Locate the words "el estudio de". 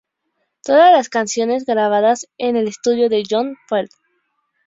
2.55-3.21